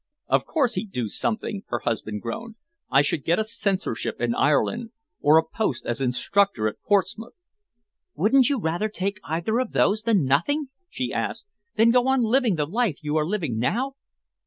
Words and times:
"Of 0.27 0.47
course 0.47 0.73
he'd 0.73 0.91
do 0.91 1.07
something!" 1.07 1.61
Her 1.67 1.77
husband 1.81 2.23
groaned. 2.23 2.55
"I 2.89 3.03
should 3.03 3.23
get 3.23 3.37
a 3.37 3.43
censorship 3.43 4.19
in 4.19 4.33
Ireland, 4.33 4.89
or 5.19 5.37
a 5.37 5.47
post 5.47 5.85
as 5.85 6.01
instructor 6.01 6.67
at 6.67 6.81
Portsmouth." 6.81 7.35
"Wouldn't 8.15 8.49
you 8.49 8.57
rather 8.59 8.89
take 8.89 9.19
either 9.23 9.59
of 9.59 9.73
those 9.73 10.01
than 10.01 10.25
nothing?" 10.25 10.69
she 10.89 11.13
asked, 11.13 11.47
"than 11.75 11.91
go 11.91 12.07
on 12.07 12.23
living 12.23 12.55
the 12.55 12.65
life 12.65 12.97
you 13.03 13.15
are 13.17 13.27
living 13.27 13.59
now?" 13.59 13.93